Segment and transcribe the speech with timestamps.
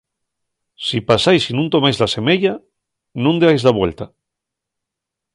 [0.85, 2.53] Si pasáis y nun tomáis la semeya,
[3.23, 4.05] nun deáis la vuelta.